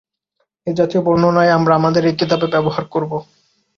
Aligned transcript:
এ 0.67 0.71
জাতীয় 0.73 1.01
বর্ণনাই 1.03 1.49
আমরা 1.49 1.73
আমাদের 1.75 2.03
এ 2.05 2.13
কিতাবে 2.19 2.47
ব্যবহার 2.53 2.83
করব। 2.85 3.11